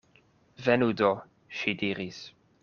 Venu 0.67 0.87
do, 1.01 1.11
ŝi 1.59 1.75
diris. 1.83 2.25